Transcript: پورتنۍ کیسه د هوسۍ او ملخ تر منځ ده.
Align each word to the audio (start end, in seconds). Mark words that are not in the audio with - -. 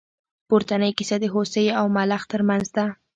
پورتنۍ 0.47 0.91
کیسه 0.97 1.17
د 1.21 1.25
هوسۍ 1.33 1.65
او 1.79 1.85
ملخ 1.95 2.23
تر 2.31 2.41
منځ 2.49 2.65
ده. 2.75 2.85